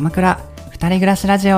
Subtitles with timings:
[0.00, 1.54] 鎌倉二人暮らしラジオ。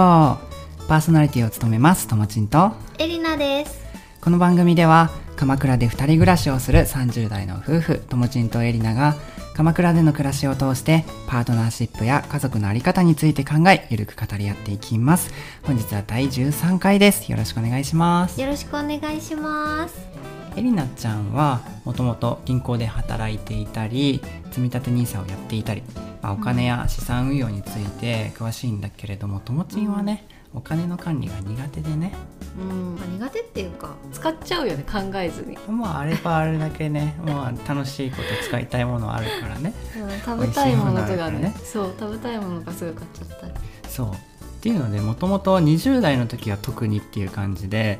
[0.88, 2.72] パーソナリティを務めますともちんと。
[2.98, 3.80] エリナです。
[4.20, 9.14] この番組では鎌倉で二人暮らしをする30代の夫婦ともちんとエリナが
[9.54, 15.30] 鎌倉での暮らしを通してパートナーシップや家族のあり方について考えゆるく語り合っていきます。
[15.62, 17.30] 本日は第13回です。
[17.30, 18.40] よろしくお願いします。
[18.40, 25.82] よろしくお願いしますエリナちゃんはもともと銀行で働いていたり積み立て NISA をやっていたり、
[26.20, 32.12] まあ、お金や資産運用について詳しいんだけれどもともちんはね、お金の管理が苦手でね。
[32.58, 37.16] うん、まあ、苦手っていうか使っちゃうよね考えずに、まああればあれだけね。
[37.24, 39.72] まあ楽しいこと使いたいものあるからね。
[39.96, 41.38] うん、食べたいものとかね。
[41.38, 41.54] ね。
[41.64, 43.52] そう食べたいものがすぐ買っちゃったり。
[43.88, 44.31] そう
[44.62, 47.98] っていうのでもともと20代の時は特にっていう感じで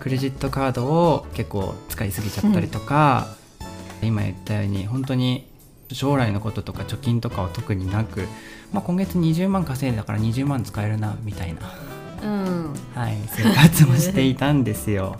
[0.00, 3.28] クレジットカードを結構使いすぎちゃったりとか、
[4.02, 5.46] 今言ったように本当に
[5.92, 8.26] 将来のこととか貯金とかは特になく、
[8.72, 11.60] まあ、今月20万稼いだから20万使えるなみたいな、
[12.24, 12.74] うん。
[12.92, 15.16] はい、生活をしていたんですよ。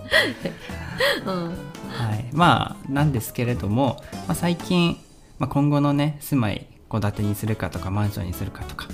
[1.25, 1.49] うん。
[1.89, 4.97] はい、まあなんですけれども、まあ、最近、
[5.39, 8.89] まあ、今後のね住まい戸建てにするかとかマンションにするかとか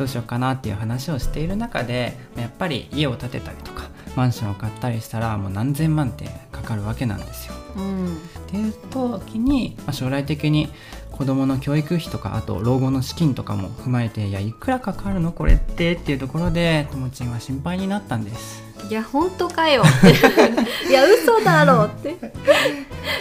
[0.00, 7.54] どうしようかなっていう話をしている中でやっぱり家を建てたりとかマンションを買ったりしたらもう何千万ってかかるわけなんですよ。
[7.76, 10.70] うんっていう時に、まあ、将来的に
[11.12, 18.69] 子供の教育費とかあと老後の資金とかも踏まえていやいくらかかるのこれってっていうところでともちんは心配になったんです。
[18.90, 19.82] いや本当かよ。
[19.82, 22.16] っていや嘘だろって。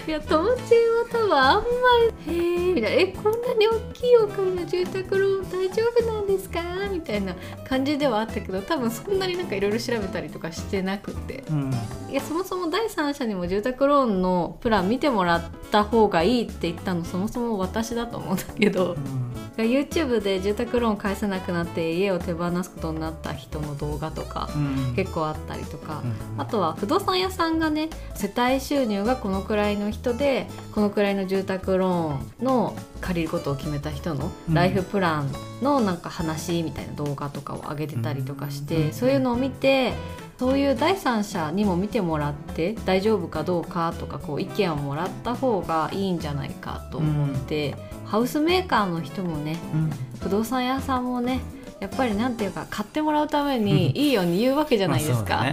[0.07, 1.63] いや友達は多分あんま
[2.27, 6.59] り「へえ」みたいな「えこんなに大きいお金の住宅ローン大丈夫なんですか?」
[6.91, 7.35] みたいな
[7.67, 11.43] 感じではあったけど多分そんなになんかいろいろ調べたりとかしてなくて。
[11.49, 11.71] うん。
[12.09, 18.95] いやそもそも第三者にも住宅ローンのプラン見てもらった方がいいって言ったのそもそも私だと思うんだけど
[19.63, 24.57] YouTube で住宅ローン返せなくなって家を手放すことになった人の動画とかう
[24.91, 24.95] ん。
[24.95, 34.53] 結構あったりとか、うんあとは不動産屋さんがね世帯収入がこのくらいの人でこのくらいの住宅ローンの借りることを決めた人のうん。
[34.53, 35.31] ライフプラン
[35.61, 39.93] のなんか話みたいな動画とかを上げてたりとかして、うんそういうのを見て
[40.39, 47.75] そういう第三者にも見てもらって大丈夫かどうかとかこう意見をもらった方がいいんじゃないかと思って、
[48.09, 49.89] ハウスメーカーの人もねうん。
[50.19, 51.39] 不動産屋さんもね
[51.79, 55.45] やっぱりなんていうか買ってもらうためにいいように言うわけじゃないですか。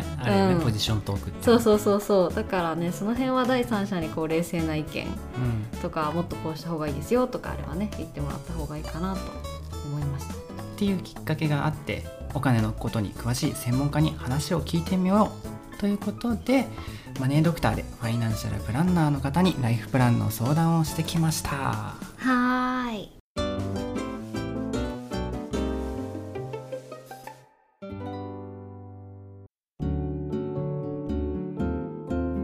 [0.61, 2.35] ポジショントークそうそうそうそう。
[2.35, 5.81] だからねその辺は第三者にこう冷静な意見うん。
[5.81, 9.21] とかもっとこうした方がいいですよとかあればね言ってもらった方がいいかなと
[9.87, 10.35] 思いました。
[10.35, 10.37] っ
[10.79, 15.31] ていうきっかけがあってお金のことに詳しい専門家に話を聞いてみよ
[15.75, 16.67] うということで
[17.21, 23.11] マネードクターでファイナンシャルプランナーの方にライフプランの相談をしてきましたはい。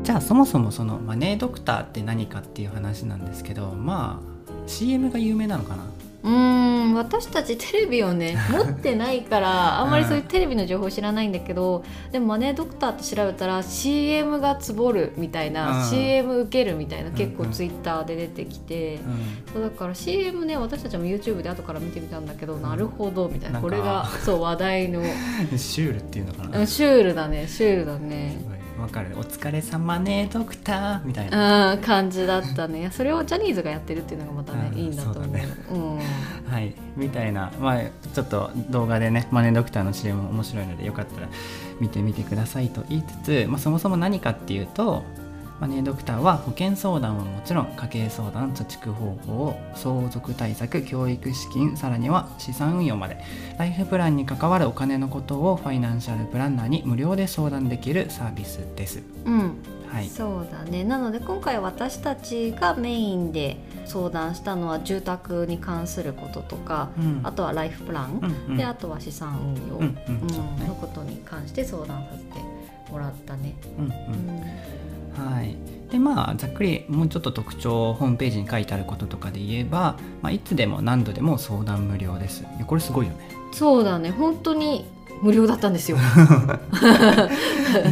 [0.03, 5.85] じゃあそもそもそのマネードクターって何かっていう話なんですけどまあ CM が有名なのかな？
[6.23, 15.91] うーん私たちテレビをね 持ってないからあんまりそういうテレビの情報知らないんだけど、でもマネードクターって調べたら CM がつぼるみたいな、うん。
[15.91, 19.53] CM 受けるみたいな結構ツイッターで出てきて、うん。
[19.53, 23.61] そうだから CM ね私たちも YouTube で後から見てみたんだけど、なるほどみたいな。
[23.61, 25.03] これがそう話題の。
[25.57, 26.59] シュールっていうのかな。
[26.61, 29.17] うんシュールだねシュールだねわかる。
[29.17, 31.05] お疲れ様ねドクター。
[31.05, 31.75] みたいな。
[31.75, 32.91] うん感じだったね。
[32.93, 35.27] それをジャニーズがやってるっていうのがまたね、うんいいんだと思う。
[35.29, 35.47] ね。
[35.71, 35.99] うん。
[36.53, 37.81] はい、みたいな、まあ、
[38.13, 41.29] ちょっと動画でねマネードクターの CM 面白いのでよかったら
[41.81, 45.03] 見てみてくださいと言いつつ、まあ、そもそも何かっていうと
[45.63, 53.17] マネードクターは保険相談はもちろん家計相談貯蓄方法相続対策教育資金さらには資産運用まで。
[53.59, 59.05] ライフプランに関わるお金のことをファイナンシャルプランナーに無料で相談できるサービスです。
[59.25, 59.55] うん。
[59.87, 60.83] はい、そうだね。
[60.83, 67.21] なので今回私たちがメインで相談したのは住宅に関することとか、うん。
[67.23, 68.57] あとはライフプラン、うんうん。
[68.57, 70.29] であとは資産運用、うんうん。
[70.29, 70.67] そうね。
[70.67, 72.41] のことに関して相談させて
[72.91, 73.55] もらったね。
[73.79, 73.85] うん。
[73.85, 74.83] うん
[75.17, 75.57] はい、
[75.91, 82.45] でまあざっくりもうちょっと特徴ホームページに書いてあることとかで言えば、まあ、いつでも何度でも相談無料です。
[82.67, 83.29] これすごいよね。
[83.53, 84.11] そうだね。
[84.11, 84.87] 本当に
[85.23, 85.97] 無料だったんですよ。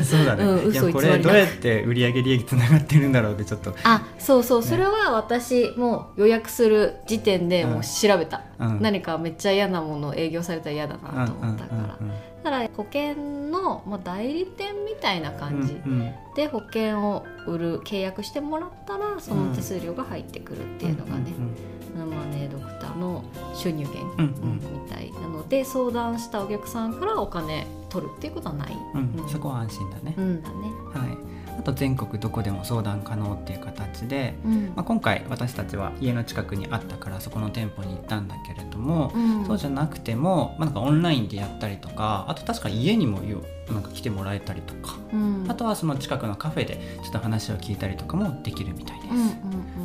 [0.05, 4.63] そうだね、うんいやこれどうやって売上利益つながってるんだろうってちょっと、あそうそう。
[4.63, 13.15] それは私もう予約する時点でもう調べた、うん、何かめっちゃ嫌なものを営業されたら嫌だなと思ったから、うんうんうんうんだから保険
[13.51, 16.15] の、まあ、代理店みたいな感じうんうん。
[16.35, 21.57] で保険を売る契約してもらったらその手数料が入ってくるっていうのがね、うんうん
[21.99, 29.29] マネードクターの収入源、みたいなので相談したお客さんからお金取るっていうことはない、うんうん。
[29.29, 30.55] そこは安心だね、うんだね、
[30.93, 31.19] はい、
[31.59, 34.73] あと全国どこでも相談可能っていう形で、うん。
[34.75, 39.47] まあ、今回私たちは家の近くにあったからそこの店舗に行ったんだけれども、うん。
[39.47, 45.47] そうじゃなくても、まあ、なんかオンラインでやったりとかあと確か家にもよなんか来てもらえたりとか、うん。
[45.49, 49.15] あとはその近くのカフェでちょっと話を聞いたりとかもできるみたいです。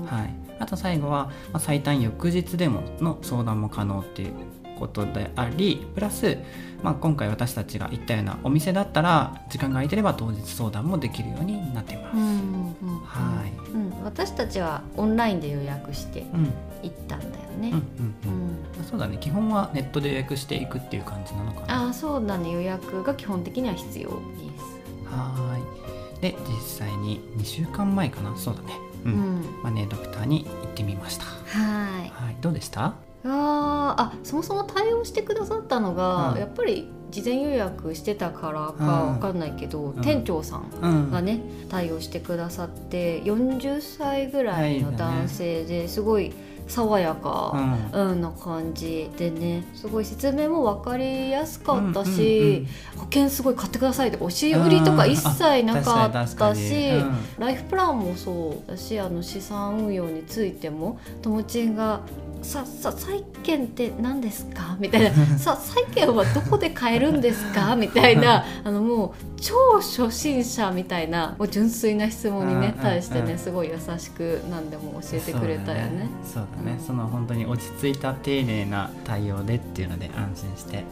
[0.05, 4.33] はい、あと最後は、まあ、最短翌日でもの相談も可能っていう
[4.77, 6.37] ことでありプラス、
[6.83, 12.17] まあ、今回私たちが行ったようなお店だったら時間が空いてれば当日相談もできるようになっています。
[12.17, 12.99] うんうんうん。
[12.99, 13.51] はい。
[13.71, 16.53] うん、私たちはオンラインで予約してうん。
[16.83, 17.69] 行ったんだようんね。
[17.71, 17.79] うんうん。
[17.79, 18.51] うん。
[18.77, 19.17] まあそうだね。
[19.19, 21.85] 基本はネットで予約していくっていう感じなのかな。
[21.85, 22.51] ああそうだね。
[22.51, 25.09] 予約が基本的には必要です。
[25.09, 26.21] はーい。
[26.21, 28.35] で実際に2週間前かな。
[28.37, 28.73] そうだね、
[29.05, 31.25] ううんん、マネードクターに行ってみました。
[31.25, 32.09] はい。
[32.09, 32.93] はい、どうでした？
[33.27, 36.39] あーあそもそも対応してくださったのが、うん。
[36.39, 40.01] やっぱり事前予約してたからかわかんないけど、ん。
[40.01, 41.11] 店長さんうん。
[41.11, 46.33] がね対応してくださって40歳ぐらいの男性ですごい
[46.67, 47.51] 爽やか。
[47.93, 48.09] うん。
[48.11, 52.67] うん、な感じでねすごい説明も分かりやすかったうんうんし、
[52.97, 56.91] 保険すごい買ってくださいとか押し売りとか一切なかったし、
[57.37, 62.01] ライフプランもそうだしあの資産運用についてもともちんが
[62.45, 64.77] ささ債券って何ですか？
[64.79, 65.11] みたいな。
[65.37, 67.75] さ債券はどこで買えるんですか？
[67.77, 68.45] みたいな。
[68.63, 69.11] あのもう
[69.41, 71.35] 超初心者みたいな。
[71.39, 76.07] もう純粋な質問にね対してねすごい優しく何でも教えてくれたよね。
[76.23, 76.77] そうだね。
[76.79, 80.83] うんその本当に落ち着いた丁寧な対応でっていうので安心して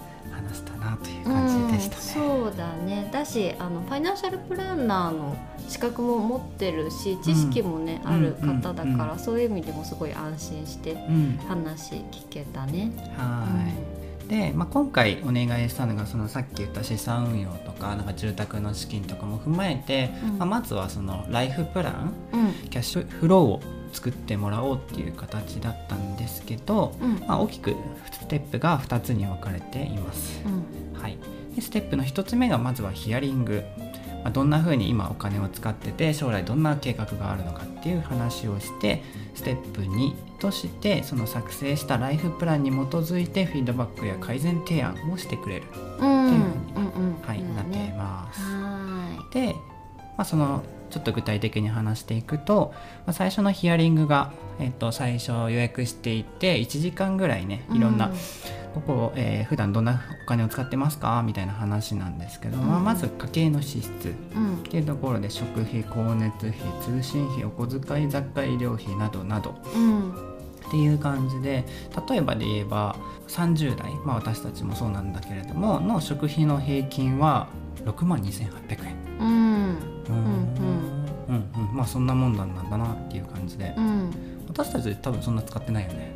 [0.83, 2.25] なという感じでしたね。
[2.27, 3.09] うん、そうだね。
[3.11, 5.35] だしあのファイナンシャルプランナーの
[5.67, 8.11] 資格も持ってるし知識もね、うん。
[8.11, 12.91] ある方だから、うんそういう意味でもすごい安心してうん、話聞けたね。
[13.15, 13.47] は
[14.25, 20.37] い、で、まあ、今回お願いしたのがそのさっき言った資産運用とかなんか住宅の資金とかも踏まえて、うん。
[20.39, 22.69] まあ、まずはそのライフプランうん。
[22.69, 23.61] キャッシュフローを
[23.93, 27.19] 作ってもらおうっていう形だったんですけど、うん。
[27.27, 27.75] まあ、大きく
[28.11, 30.41] ステップが2つに分かれています。
[30.45, 31.01] うん。
[31.01, 31.17] はい、
[31.55, 33.63] でステップの1つ目がまずはヒアリング、
[34.23, 39.03] まあ、どんな風に今お金を使ってて将来どんな計画があるのかっていう話をして
[39.35, 45.63] ステップ2としてその作成したライフプランに基づいてフィードバックや改善提案をしてくれる、
[45.99, 46.27] うん。
[46.27, 46.43] っていう
[46.75, 48.41] うんうんはいうんなっていねます。
[48.41, 49.53] はで、
[50.17, 50.63] まあ、その
[50.93, 52.71] ちょっと具体的に話していくと、
[53.07, 58.11] まあ、最初のヒアリングが、えっと、最初予約していて1時間ぐらいねいいろんな、
[58.75, 61.23] ここ、えー普段どんなお金を使ってますか？
[61.25, 62.83] みたいな話なんですけど、まあ、うん。
[62.83, 64.55] まず家計の支出うん。
[64.57, 70.11] っていうところで食費光熱費通信費お小遣い雑貨医療費などなどうん。
[70.11, 71.65] っていう感じで
[72.09, 72.95] 例えばで言えば
[73.27, 77.47] 30代、まあ、私たちもそうなんだけれどもの食費の平均は
[77.83, 78.95] 6万2800円。
[79.19, 79.27] うん。
[79.27, 80.82] うんうん
[81.55, 81.75] うんうん。
[81.75, 83.73] まあそんなもんなんだなっていう感じで。
[83.77, 84.11] うん。
[84.47, 86.15] 私たち多分そんな使ってないよね。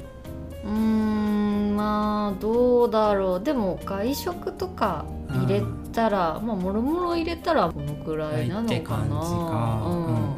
[0.63, 3.43] うーんまあどうだろう。
[3.43, 5.61] でも外食とか入れ
[5.93, 10.05] たら、まあもろもろ入れたらこのくらいなのってかな感じか、うん。
[10.05, 10.37] うんうん。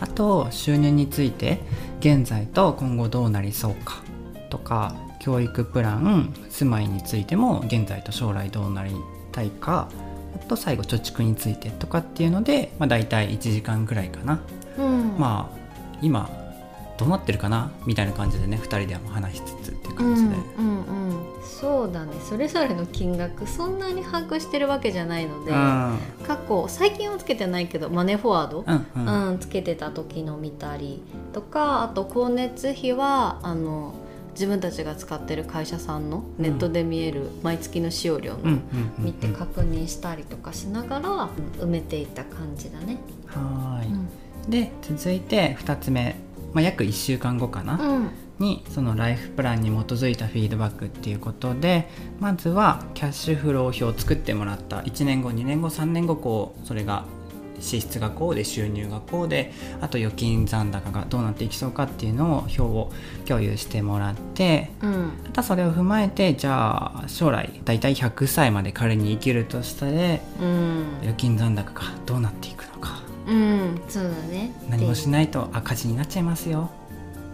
[0.00, 1.60] あと収入について
[2.00, 4.02] 現在と今後どうなりそうか
[4.50, 8.92] とか教育プラン住まいについても現在と将来どうなり
[9.32, 10.07] たいかあ
[10.46, 14.40] と最後貯蓄についてとかっていうので、まあ、大体1時間ぐらいかな、
[14.78, 15.18] うん。
[15.18, 15.58] まあ
[16.00, 16.30] 今
[16.98, 17.70] どうなってるかな？
[17.86, 20.98] みたいな感じでね2人でも話しつつっていううん感じで、うんうん
[21.42, 22.12] そうだね。
[22.28, 25.98] それぞれの金額そんなに把握してるわけじゃないので、うん。
[26.26, 29.28] 過去最近はつけてないけどマネーフォワード、うんうん。
[29.30, 31.02] うんつけてた時の見たり
[31.32, 33.94] とかあと光熱費はあの
[34.38, 38.60] 自分たちが使ってる会社さんのネットで見える毎月の使用量の、
[38.96, 41.28] 見て確認したりとかしながら、うん。
[41.60, 42.98] 埋めていった感じだね。
[43.26, 44.08] はーい、うん。
[44.48, 46.14] で続いて2つ目、
[46.52, 48.10] まあ、約1週間後かな、うん。
[48.38, 51.88] にそのライフプランに基づいたフィードバックっていうことで
[52.20, 54.82] まずはキャッシュフロー表を作ってもらった。
[54.82, 57.06] 1年後2年後3年後こうそれが
[57.60, 62.90] 支出がこうで収入がこうであと預金残高がどうなっていきそうかっていうのを表を
[63.26, 65.12] 共有してもらってうん。
[65.24, 70.86] またそれを踏まえてじゃあ将来だいたい100歳まで仮に生きるとしてうん。
[71.00, 73.02] 預金残高がどうなっていくのか。
[73.26, 74.52] うんそうだね。
[74.70, 76.70] 何もしないと赤字になっちゃいますよ。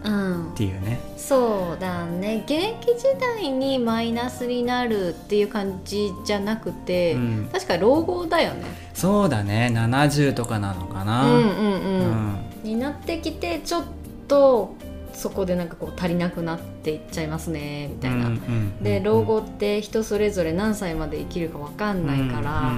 [0.03, 0.51] うん。
[0.51, 0.99] っていうね。
[1.17, 2.43] そうだね。
[2.45, 7.49] 現役時代にマイナスになるっていう感じじゃなくて、うん。
[7.51, 8.65] 確か老後だよね
[9.05, 9.71] そうだね。
[9.71, 11.25] 70とかなのかな。
[11.25, 12.05] うんうんう
[12.63, 13.83] うん、になってきてちょっ
[14.27, 14.75] と
[15.13, 18.25] そこでなんかこう足りなくなっていっちゃいますねみたいな。
[18.25, 22.73] うんうんで老後って人それぞれ何歳まで生きるか分かんないから、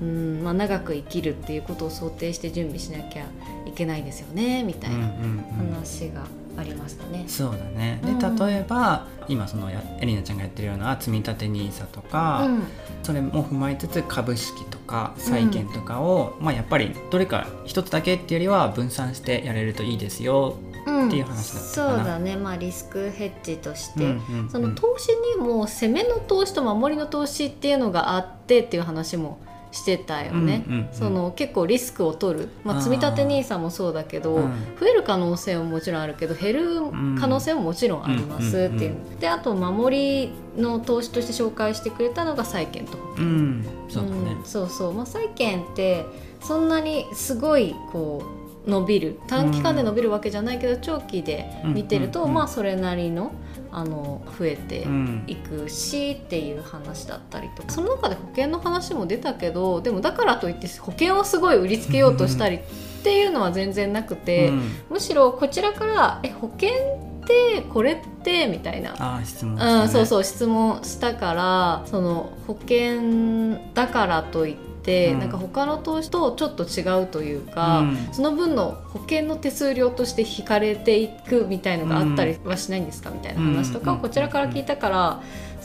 [0.00, 3.24] うんまあ、長く生きるっていうことを想定して準備しなきゃ
[3.66, 5.74] いけないですよねみたいなうんうんうん。
[5.74, 6.22] 話が
[6.56, 7.24] ありましたね。
[7.26, 8.00] そうだね。
[8.04, 8.36] でうん。
[8.36, 12.62] 例えば今そのやエリナちゃんがやってるような積み立て NISA とか、うん。
[13.02, 21.08] それも踏まえつつ株式とか債券とかを、まあ、やっぱりどれか一つだけっていうよりは分散してやれるといいですようん。
[21.08, 22.02] っていう話だったそかな。
[22.02, 24.50] うだね、まあ、リスクヘッジとして、うんうんうん。
[24.50, 29.38] その投資にも攻めの投資と守りの投資っていうのがあってっていう話も
[29.72, 30.64] してたよね。
[30.66, 30.88] うんうんうん。
[30.92, 34.50] その結構リスクを取る、まあ、積み立て NISA もそうだけど、うん。
[34.78, 36.80] 増える可能性ももちろんあるけど減る
[37.18, 43.66] 可能性ももちろんありますっていう、であと守りの投資として紹介してくれたのが債券と保険うん。
[43.88, 46.06] そうだね、うんそうそう、まあ、債券って
[46.40, 48.22] そんなにすごいこ
[48.66, 49.18] う伸びる。
[49.26, 53.32] 短期間で伸びるわけじゃないけど、長期で見てると、まあそれなりの
[53.72, 55.24] あの増えてうん。
[55.26, 57.70] いくしっていう話だったりとか。
[57.70, 62.60] その中で保険の話も出たけどでもだからといって保険をすごい売りつけようとしたりっ
[63.02, 64.70] ていうのは全然なくて、うん。
[64.90, 69.20] むしろこちらから「え保険ってこれって?」みたいな。
[69.24, 74.69] 質問ねうん、そうそう質問したからその保険だからといって、
[75.12, 83.10] うんなんか他の投資とちょっと違うというか、うんその分の保険の手数料として引かれていくみたいのがあったりはしないんですか？
[83.10, 85.20] みたいな話とかをうんこちらから聞いたから。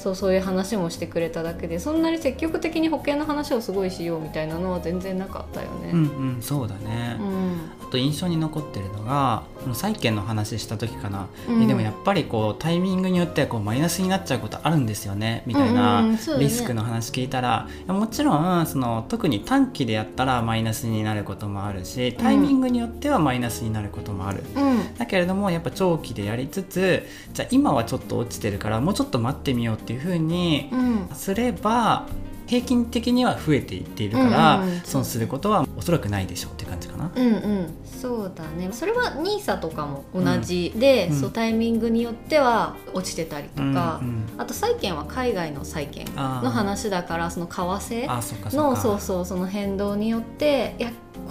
[0.05, 5.89] そうそういう話もしてくれただけでそんなに積極的に保険の話をすごいしようみたいなのは全然なかったよね。
[5.93, 9.43] うんうんそうだね、うんあと印象に残ってるのが
[9.73, 11.63] 債券の話した時かな、うん。
[11.63, 15.43] えでもやっぱりこうタイミングによってはこうマイナスになっちゃうことあるんですよね。
[15.45, 16.03] みたいうんうんな
[16.39, 24.43] リスクの話聞いたら、いやもちろんその特に短期でやったらマイナスになることもあるしタイミングによってはマイナスになることもある。
[24.55, 24.95] うん。
[24.97, 31.09] だけれどもやっぱ長期でやりつつじゃあ今はちょっと落ちてるからもうちょっと待ってみようっていうふうにうん。
[31.13, 32.05] すれば
[32.47, 37.11] 平均的には増えていっているから、損することはおそらくないでしょうって感じかな。
[37.15, 37.73] うんうん。
[37.83, 38.69] そうだね。
[38.71, 41.19] それは NISA とかも同じで、うん。
[41.19, 50.75] そうタイミングによっては落ちてたりとか、うんうんあと債券は海外の債券の話だからその為替のそうそうその変動によって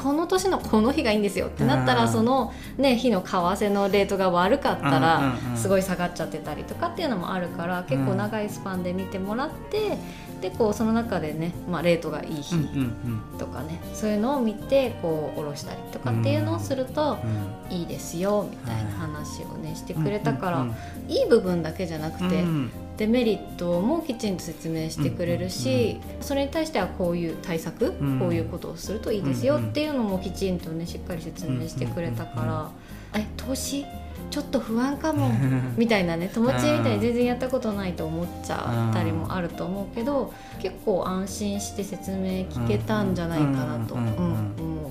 [0.03, 1.99] この年のこの日がいいんですよってなったうん。
[1.99, 9.97] らその、ね、日の為替のレートが悪かったうんらすごい下がっちゃってたりとかっていうのもあるから結構長いスパンで見てもらって
[10.41, 12.65] でこうその中でね、まあ、レートがいい日うんう
[13.37, 17.17] んとかねそういうのを見てこう下ろしたりとかっていうのをすると
[17.71, 20.75] いいですよみたいな話をねしてくれたから、うん
[21.09, 28.21] いい部分だけじゃなくて、うんデメリットもきちんと説明してくれるし、それに対してはこういう対策、うん。
[28.21, 32.71] こういうことをするといいですよっていうのもきちんとねしっかり説明してくれたか
[33.13, 33.85] ら、え投資？
[34.31, 35.31] ちょっと不安かも。
[35.77, 44.91] みたいなね友達みたいに全然やったことないと思っちゃったりもあると思うけど結構安心して説明聞けたんじゃないかなと、思う。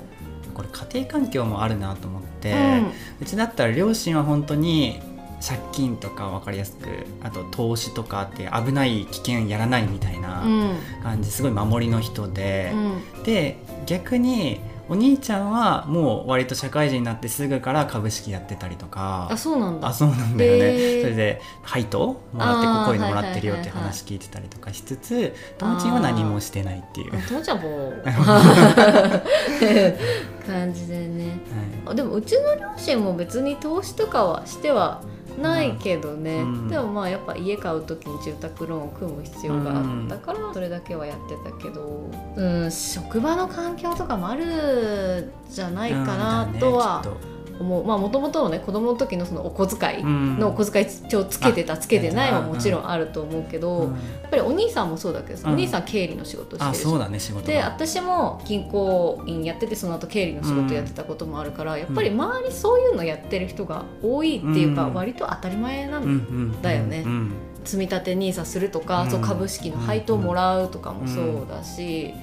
[0.53, 5.01] これ家庭環境もあるなと思って、ううちだったら両親は本当に
[5.45, 6.87] 借金とか分かりやすく
[7.21, 10.75] あと投資とかって危ない危険やらないみたいなうん。
[11.03, 12.77] 感じすごい守りの人でう、
[13.19, 13.23] ん。
[13.23, 19.29] で逆にお兄ちゃんはもう割と社会人になってすぐから株式やってたりとか。
[19.31, 19.87] あそうなんだ。
[19.87, 23.73] あそうなんだよね、それで配当もらってこういうのもらってるよってはいはいはいはい。
[23.83, 28.03] 話聞いてたりとかしつつ友達は何もしてないっていう、はい、友達はもう
[30.45, 31.39] 感じでね。
[31.85, 35.01] あでもうちの両親も別に投資とかはしては
[35.41, 36.67] ないけどね、うん。
[36.67, 46.59] でもまあやっぱ家買う時に住宅ローンを組む必要があったからそれだけはやってたけど、うん、職場の環境とかもあるじゃないかなうん。
[46.59, 50.39] とはだねきっ思うまあもともとのね子供の時のそのお小遣いうん。
[50.39, 53.93] のお小遣い帳つけてたつけてないはうんもちろんあると思うけど、うん。
[53.93, 55.53] やっぱりお兄さんもそうだけど、うん。
[55.53, 64.93] お兄さん経理の仕事してるそうだね仕事でが私も銀行員やっててその後経理の仕事やってたこともあるから、やっぱり周りそういうのやってる人が多いっていうか、うん。
[64.93, 67.31] 割と当たり前なんうんだよねうん。
[67.63, 69.11] 積み立て NISA するとか、うん。
[69.11, 72.13] そう株式の配当もらうとかもそうだし、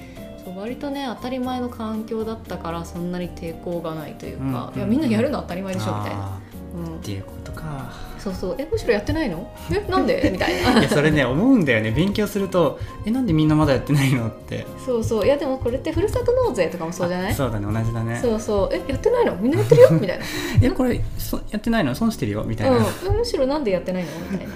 [0.43, 6.39] そう割とね当たり前の環境だったからそんなに抵抗がないというか、うんいやみんなやるの当たり前でしょみたいな、あ
[6.75, 6.83] うん。
[6.85, 7.91] ーっていうことか
[8.23, 8.55] そうそう。
[8.57, 9.49] えむしろやってないの？
[9.71, 10.29] えなんで？
[10.31, 10.79] みたいな。
[10.79, 11.91] いやそれね思うんだよね。
[11.91, 14.65] 勉強するとえなんでみんなまだやってないのって。
[14.85, 15.25] そうそう。
[15.25, 17.31] いやでもこれってふるさと納税とかもそうじゃない？
[17.31, 17.65] あそうだね。
[17.65, 18.19] 同じだね。
[18.21, 18.75] そうそう。
[18.75, 19.35] えやってないの？
[19.35, 19.89] みんなやってるよ？
[19.99, 20.25] みたいな。
[20.61, 21.95] えこれそやってないの？
[21.95, 22.43] 損してるよ？
[22.43, 24.09] みたいな、うん、えむしろなんでやってないの？
[24.29, 24.53] みたいな、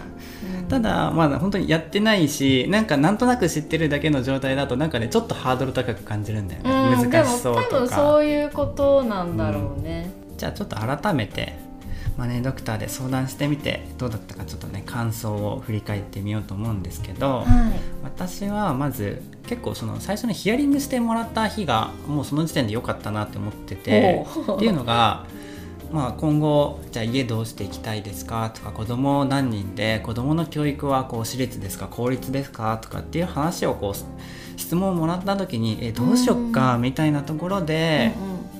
[0.59, 0.65] うん。
[0.67, 11.53] ただまだ本当にやってないしなんかなんとなく知ってるだけの状態だとなんかねちょっとハードル高く感じるんだよね、うん、難しそうでも多分とかそういうことなんだろうね、じゃあちょっと改めて
[12.17, 17.45] マネードクターで相談してみてどうだったかちょっとね感想を振り返ってみようと思うんですけど、はい。
[18.03, 25.25] 私はまず結構その最初にヒアリングしてもらった日がもうその時点で良かったなって思っててっていうのが、
[25.91, 38.13] まあ、今後じゃあ家どうしていきたいですかとか子供何人で子供の教育はこう私立ですか公立ですかとかっていう話をこう質問をもらった時にえどうしよっかみたいなところで、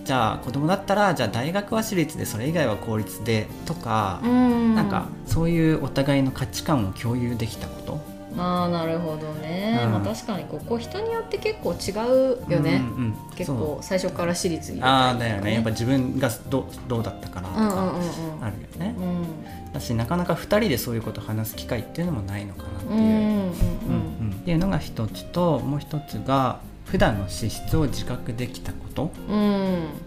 [0.05, 4.31] じゃあ子供だったらじゃあ大学は私立でそれ以外は公立でとか、うん。
[4.31, 8.15] うんなんかそういうお互いの価値観を共有できたこと。
[8.37, 9.91] ああなるほどね、うん。
[9.93, 11.91] まあ確かにここ人によって結構違
[12.49, 14.81] うよね、うんうん結構最初から私立に。
[14.81, 15.53] 入れあたあだよね。
[15.53, 19.73] やっぱ自分がどうどうだったかなとかうんうんうんあるよね、うん。
[19.73, 23.09] だしなかなか2人でそういうことを話す機会っていうのもないのかなっていう、うんうんうん。
[23.09, 23.51] うん
[24.19, 24.37] うん。
[24.41, 29.37] っていうのが一つともう一つが普段の資質を自覚できたこと、うん。
[29.37, 29.45] うん。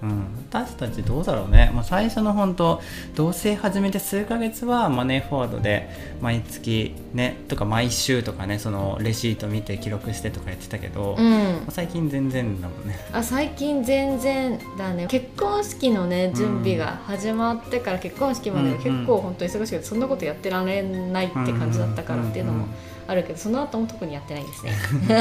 [0.02, 2.80] うん、私たちどうだろうね、まあ、最初の本当
[3.14, 11.66] 同棲始めて数ヶ月はマネーフォワードで毎月ねとか毎週とかねそのレシート見て記録してとかやってたけど、うん。
[11.68, 12.98] 最近全然だもんね。
[13.12, 15.06] あ最近全然だね。
[15.08, 22.66] 結婚式のね準備が始まってから結婚式までが結構本当に忙しくてそんなことやってられないって感じだったからっていうのも
[23.08, 24.72] あるけどその後も特にやってないんですね。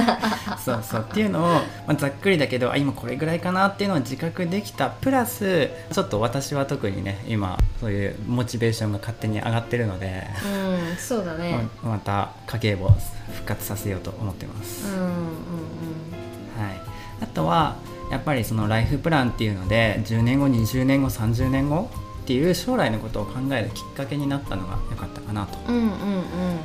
[0.63, 1.05] そうそう。
[1.09, 4.89] っていうのを、まあ、ざっくりだけどあ今これぐらいかなっていうのを自覚できた。
[4.89, 11.65] プラスちょっと私は特にね今そういうモチベーションが勝手に上がってるので、うんそうだね。
[11.81, 12.97] ままた家計簿を
[13.33, 16.81] 復活させようと思ってます、うんうんはい、
[17.21, 17.77] あとは
[18.11, 21.89] やっぱりそのライフプランっていうので10年後20年後30年後
[22.23, 25.57] っていう将来のことを考えるきっかけになったのが良かったかなと。
[25.67, 25.93] うんうんうんうんう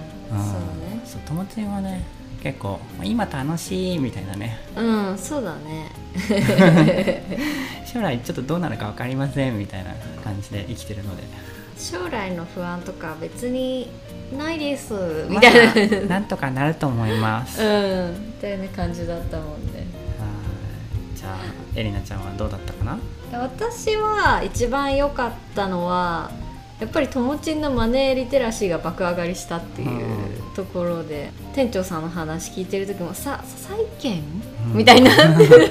[0.08, 1.22] んそうね。
[1.26, 2.04] 友達はね
[2.42, 4.58] 結構まあ今楽しいみたいなね。
[4.76, 5.90] うんそうだね。
[7.86, 9.90] 将来ちょっとどうなるか分かりませんみたいな
[10.24, 11.22] 感じで生きてるので。
[11.76, 13.88] 将来の不安とか別に
[14.38, 14.94] ないです
[15.28, 19.86] みたいな、まあなんとかなると思います、はいうんみたいな感じだったもんね。
[21.16, 21.38] じゃあ
[21.74, 22.98] エリナちゃんはどうだったかな？
[23.32, 26.30] 私は一番良かったのは
[26.78, 29.88] やっぱり友達のマネーリテラシーが爆上がりしたっていう。
[29.88, 30.21] うん
[30.54, 34.22] ところで店長さんの話聞いてる時もさ債券、
[34.70, 34.76] うん。
[34.78, 35.70] みたいになってる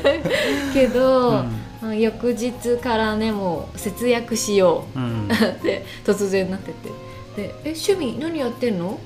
[0.73, 1.43] けど、
[1.83, 1.99] うん。
[1.99, 4.99] 翌日からねもう節約しよう。
[4.99, 5.27] うん。
[5.27, 6.89] って突然なってて。
[7.35, 8.99] で「え趣味何やってんの?」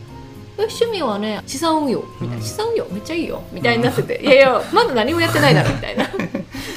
[0.58, 2.04] え趣味はね資産運用。
[2.22, 2.42] みたいな、うん。
[2.42, 2.86] 資産運用？
[2.86, 3.44] めっちゃいいよ。
[3.52, 5.70] みたいになってて、いやいやまだ何もやってないだろ。
[5.70, 6.10] みたいな。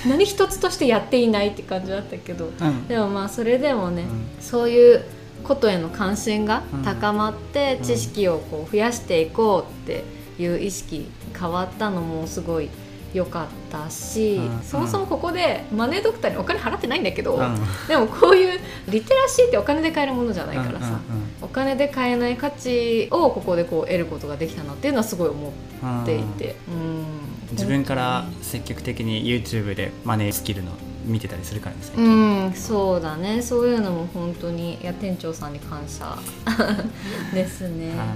[0.08, 2.46] 何一つとしてやっていないって感じだったけど。
[2.46, 2.88] うん。
[2.88, 4.26] でもまあそれでもね、うん。
[4.40, 5.04] そういう
[5.44, 6.82] ことへの関心がうん。
[6.82, 7.84] 高まって、うん。
[7.84, 10.04] 知識をこう増やしていこうって
[10.42, 12.68] いう意識変わったのもすごい
[13.14, 14.62] 良かったし、うん。
[14.62, 17.56] そもそもここでマネードクターにお金払ってないんだけど、うん。
[17.86, 21.00] でもこういうリテラシーってお金で買えるものじゃないからさ、
[21.40, 27.04] お金で買えない価値をここでこう得ることができたなっていうのはすごい思うんっていて、うん。
[27.52, 30.72] 自分から積極的に YouTube でマネースキルの
[31.08, 32.08] 見てたりするからですね、う
[32.50, 33.42] んそうだね。
[33.42, 36.16] そういうのも本当にいや店長さんに感謝。
[37.34, 38.06] ですね、はい。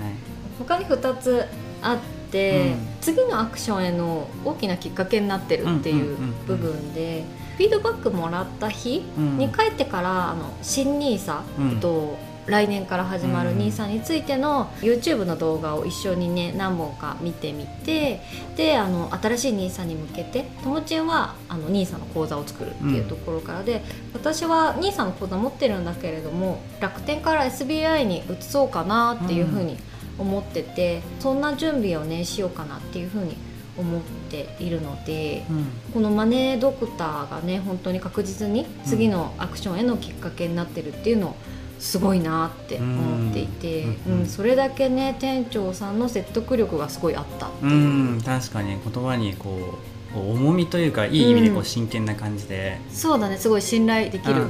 [0.59, 1.44] 他に2つ
[1.83, 2.76] あって、うん。
[3.00, 7.24] 次のアクションへの大きなきっかけになってるっていう部分で
[7.57, 9.38] フィードバックもらった日うん。
[9.38, 11.81] に帰ってからあの新 NISA、うん。
[11.81, 18.20] と来年から始まるうん NISA についての YouTube の動画を一緒にね何本か見てみて
[18.57, 23.83] であの新しい NISA に向けてともちんはあの NISA の講座を作るっていうところからで、
[24.14, 29.76] 私は NISA の講座持ってるんだけれども楽天から SBI に移そうかなっていうふうに
[30.18, 33.37] 思ってて、そんな準備をねしようかなっていうふうに
[33.78, 34.00] 思っ
[34.31, 35.44] ているので。
[35.50, 41.37] うんこのマネードクターがね本当に確実に次のアクションへのきっかけになってるっていうのを
[41.82, 48.16] すごいなって思っていて、ううんんそれだけね店長さんの説得力がすごいあったってういう。
[48.18, 48.22] ん。
[48.24, 49.78] 確かに言葉にこ
[50.14, 54.48] う重みというかいい意味でこううん真剣な感じで、そうだねすごい信頼できるうんう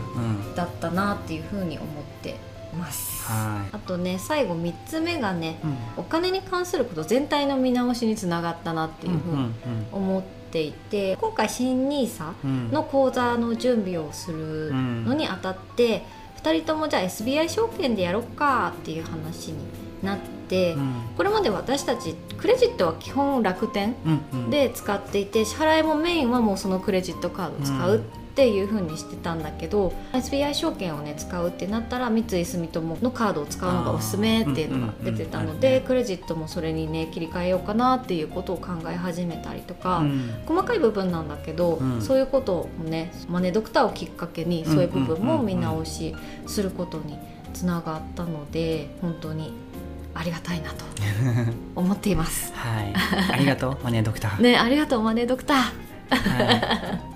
[0.50, 0.54] ん。
[0.54, 1.88] だったなっていうふうに思っ
[2.22, 2.36] て
[2.78, 3.22] ます。
[3.24, 3.76] はい。
[3.76, 5.76] あとね最後3つ目がねうん。
[5.96, 9.54] お金に関すること全体の見直しにつながったなっていうふうに
[9.90, 12.70] 思っていて今回新 NISA うんうん。
[12.72, 16.04] の講座の準備をするのにあたって、
[16.42, 19.58] 2人ともじゃあ SBI 証券でやろっかっていう話に
[20.02, 20.94] なって、うん。
[21.16, 23.94] これまで私たちクレジットは基本楽天
[24.50, 28.00] で使っていて支払いもメインはもうそのクレジットカードを使うっ
[28.32, 40.30] っていう風にしてたんだけど SBI 証券をね使うってなったら三井住友のカードを使うのがおすすめっていうのが出てたので、クレジットもそれにね切り替えようかなっていうことを考え始めたりとか、うん。
[40.46, 42.00] 細かい部分なんだけど、うん。
[42.00, 46.16] そういうことをねマネードクターをきっかけにそういう部分も見直し
[46.46, 47.18] することに
[47.52, 49.52] つながったので本当に
[50.14, 50.86] ありがたいなと
[51.76, 52.50] 思っています。
[52.54, 52.94] はい。
[53.30, 55.58] ありがとうマネードクター、ねありがとうマネードクター。
[56.10, 57.11] はい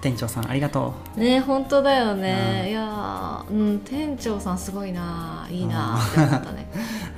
[0.00, 2.70] 店長さんありがとね本当だよね、うん。
[2.70, 6.68] いやーうん店長さんすごいないいなって思ったね。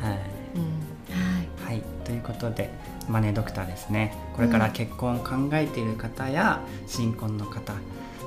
[0.00, 0.18] うはい
[0.54, 1.64] うん。
[1.64, 1.78] はい。
[1.78, 2.70] はい、ということで
[3.08, 4.14] マネードクターですね。
[4.34, 7.74] これから結婚を考えている方や新婚の方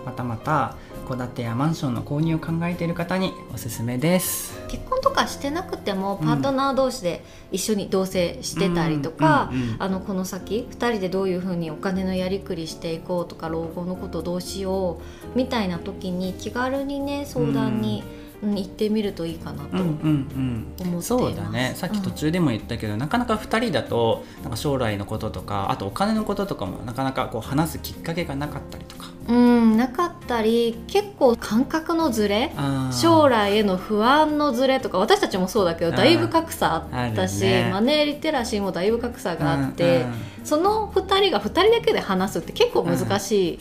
[0.05, 0.75] またまた
[1.07, 4.59] 戸建てやマンションの購入を考えている方におすすめです。
[4.67, 9.75] 結婚とかしてなくてもパートナー同士で一緒に同棲してたりとか、うんうんうん。
[9.79, 14.99] あのこの先2人でどういうふうにお金のやりくりしていこうとか老後のことどうしよ
[15.33, 18.21] うみたいな時に気軽にね相談に、うん。
[18.43, 21.73] 行ってみるといいかなとうんうん思っそうだね。
[21.75, 32.51] さっき途中でも言ったけど、なかなか2人だとなんか将来のこととかあとお金のこととかもなかなかこう話すきっかけがなかったりとかうん、なかったり結構感覚のズレ
[32.91, 37.69] 将来への不安のズレとか私たちもそうだけどだいぶ格差あったし、ね。
[37.71, 40.05] マネーリテラシーもだいぶ格差があって、
[40.43, 43.59] その2人が2人だけで話すって結構難しい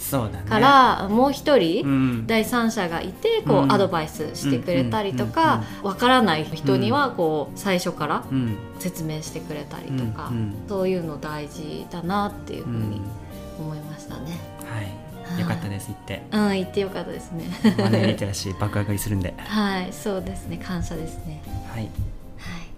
[0.49, 2.27] から、もう一人、うん。
[2.27, 3.73] 第三者がいてこう、うん。
[3.73, 8.57] アドバイスしてくれたりとかわ、からない人にはこう最初からうん。
[8.79, 10.33] 説明してくれたりとか、
[10.69, 13.03] そういうの大事だなっていうふううにん
[13.59, 14.39] 思いましたね。
[14.65, 15.00] はい
[15.39, 17.45] よかったです言ってうん、言ってよかったですね。
[17.79, 20.57] マネーリテラシー爆上がりするんで はい、そうですね。
[20.59, 21.43] 感謝ですね。
[21.73, 22.71] はいはい。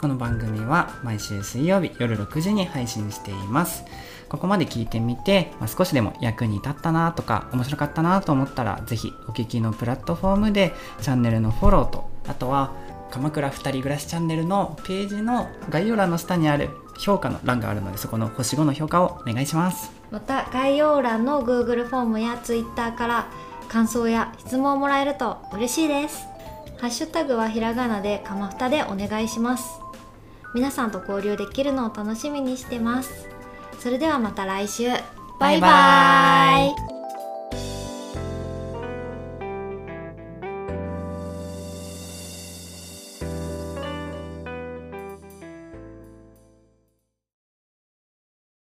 [0.00, 3.84] この番組は毎週水曜日夜6時に配信しています
[4.30, 12.74] ここまで聞いてみて、まあ、少しでも役に立ったなとか面白かったなと思ったらぜひお聞きのプラットフォームでチャンネルのフォローとあとは
[13.10, 23.30] 鎌倉2人暮らしチャンネルのページの概要欄の下にある評価の欄があるのでそこの星5の評価をお願いしますまた概要欄の Google フォームや Twitter から
[23.70, 26.26] 感想や質問をもらえると嬉しいです。
[26.78, 29.80] ハッシュタグはひらがなでかまふたでお願いします。
[30.54, 33.39] 皆さんと交流できるのを楽しみにしてます。
[33.80, 34.90] それではまた来週。
[35.38, 36.99] バイバイ